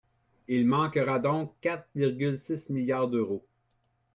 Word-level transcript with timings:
Il 0.47 0.65
manquera 0.65 1.19
donc 1.19 1.53
quatre 1.61 1.87
virgule 1.93 2.39
six 2.39 2.71
milliards 2.71 3.07
d’euros. 3.07 3.45